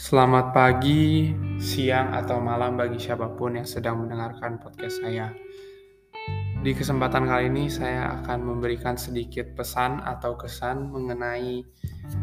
[0.00, 1.28] Selamat pagi,
[1.60, 5.28] siang, atau malam bagi siapa pun yang sedang mendengarkan podcast saya.
[6.64, 11.68] Di kesempatan kali ini, saya akan memberikan sedikit pesan atau kesan mengenai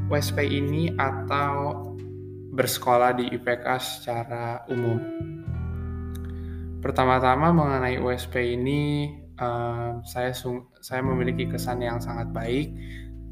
[0.09, 1.93] USP ini atau
[2.57, 4.97] bersekolah di IPK secara umum.
[6.81, 10.33] Pertama-tama mengenai USP ini, um, saya
[10.81, 12.73] saya memiliki kesan yang sangat baik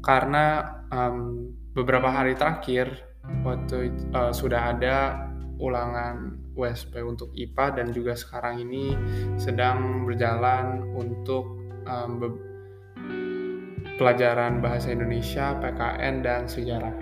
[0.06, 3.05] karena um, beberapa hari terakhir
[3.42, 5.26] waktu uh, sudah ada
[5.56, 8.96] ulangan USP untuk IPA dan juga sekarang ini
[9.36, 11.44] sedang berjalan untuk
[11.84, 12.40] um,
[13.96, 16.96] pelajaran bahasa Indonesia, PKN dan sejarah.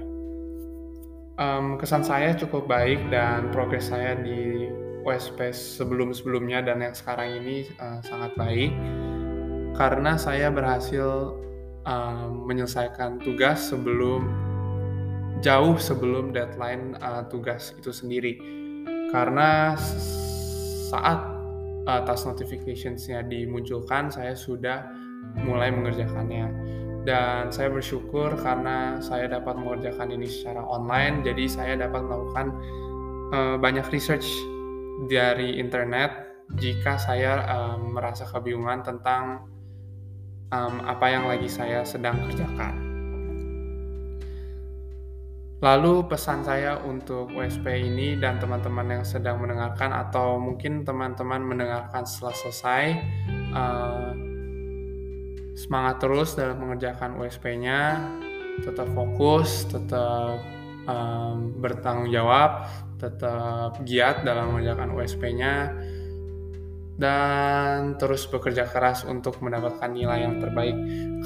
[1.34, 4.70] Um, kesan saya cukup baik dan progres saya di
[5.02, 8.70] USP sebelum-sebelumnya dan yang sekarang ini uh, sangat baik
[9.74, 11.34] karena saya berhasil
[11.82, 14.30] um, menyelesaikan tugas sebelum
[15.44, 18.40] jauh sebelum deadline uh, tugas itu sendiri
[19.12, 19.76] karena
[20.88, 21.20] saat
[21.84, 24.88] uh, task notificationsnya dimunculkan saya sudah
[25.44, 26.48] mulai mengerjakannya
[27.04, 32.46] dan saya bersyukur karena saya dapat mengerjakan ini secara online jadi saya dapat melakukan
[33.36, 34.24] uh, banyak research
[35.12, 36.24] dari internet
[36.56, 39.44] jika saya um, merasa kebingungan tentang
[40.52, 42.83] um, apa yang lagi saya sedang kerjakan.
[45.64, 52.04] Lalu pesan saya untuk USP ini dan teman-teman yang sedang mendengarkan atau mungkin teman-teman mendengarkan
[52.04, 52.82] setelah selesai
[53.56, 54.12] uh,
[55.56, 57.96] semangat terus dalam mengerjakan USP-nya,
[58.60, 60.44] tetap fokus, tetap
[60.84, 62.68] um, bertanggung jawab,
[63.00, 65.72] tetap giat dalam mengerjakan USP-nya
[66.94, 70.76] dan terus bekerja keras untuk mendapatkan nilai yang terbaik.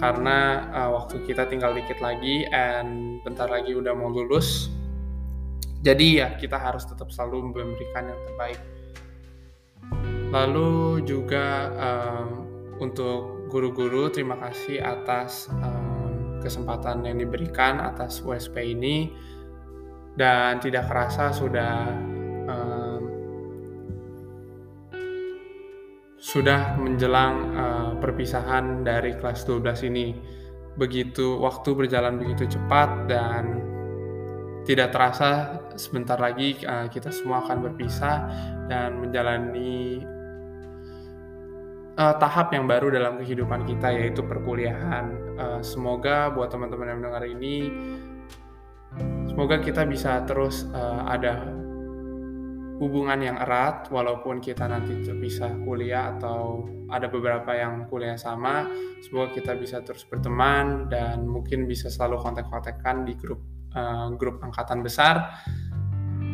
[0.00, 4.72] Karena uh, waktu kita tinggal dikit lagi and bentar lagi udah mau lulus
[5.78, 8.60] jadi ya kita harus tetap selalu memberikan yang terbaik.
[10.28, 12.28] Lalu juga um,
[12.82, 19.14] untuk guru-guru terima kasih atas um, kesempatan yang diberikan atas USP ini.
[20.18, 21.94] Dan tidak kerasa sudah
[26.18, 30.18] sudah menjelang uh, perpisahan dari kelas 12 ini.
[30.74, 33.62] Begitu waktu berjalan begitu cepat dan
[34.66, 38.28] tidak terasa sebentar lagi uh, kita semua akan berpisah
[38.66, 40.02] dan menjalani
[41.98, 45.38] uh, tahap yang baru dalam kehidupan kita yaitu perkuliahan.
[45.38, 47.70] Uh, semoga buat teman-teman yang mendengar ini
[49.30, 51.46] semoga kita bisa terus uh, ada
[52.78, 58.70] hubungan yang erat walaupun kita nanti terpisah kuliah atau ada beberapa yang kuliah sama
[59.02, 63.42] semoga kita bisa terus berteman dan mungkin bisa selalu kontak-kontakkan di grup
[63.74, 65.42] uh, grup angkatan besar.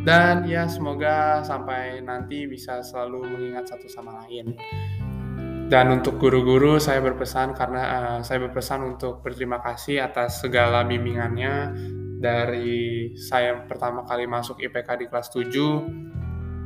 [0.04, 4.52] Dan ya semoga sampai nanti bisa selalu mengingat satu sama lain.
[5.64, 11.72] Dan untuk guru-guru saya berpesan karena uh, saya berpesan untuk berterima kasih atas segala bimbingannya.
[12.20, 16.13] Dari saya pertama kali masuk IPK di kelas 7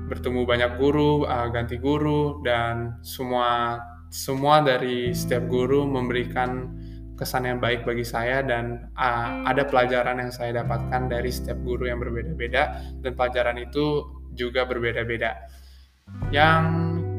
[0.08, 6.72] bertemu banyak guru, uh, ganti guru dan semua semua dari setiap guru memberikan
[7.19, 11.91] kesan yang baik bagi saya dan uh, ada pelajaran yang saya dapatkan dari setiap guru
[11.91, 15.34] yang berbeda-beda dan pelajaran itu juga berbeda-beda.
[16.32, 16.62] Yang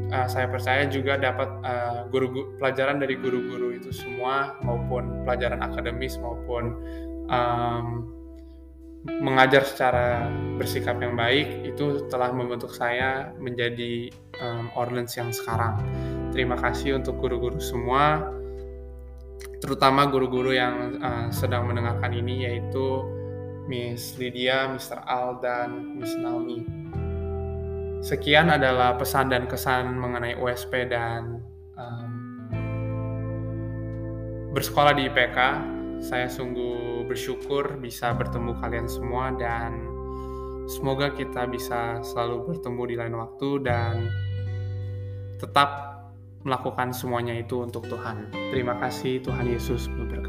[0.10, 6.18] uh, saya percaya juga dapat uh, guru pelajaran dari guru-guru itu semua maupun pelajaran akademis
[6.18, 6.80] maupun
[7.30, 8.19] um,
[9.08, 10.28] mengajar secara
[10.60, 14.12] bersikap yang baik itu telah membentuk saya menjadi
[14.44, 15.80] um, Orleans yang sekarang.
[16.36, 18.28] Terima kasih untuk guru-guru semua,
[19.64, 23.08] terutama guru-guru yang uh, sedang mendengarkan ini yaitu
[23.70, 25.00] Miss Lydia, Mr.
[25.08, 26.66] Al, dan Miss Naomi.
[28.04, 31.40] Sekian adalah pesan dan kesan mengenai USP dan
[31.76, 32.12] um,
[34.52, 35.38] bersekolah di IPK.
[36.00, 39.82] Saya sungguh bersyukur bisa bertemu kalian semua dan
[40.70, 43.96] semoga kita bisa selalu bertemu di lain waktu dan
[45.42, 45.90] tetap
[46.46, 48.30] melakukan semuanya itu untuk Tuhan.
[48.54, 50.29] Terima kasih Tuhan Yesus memberkati.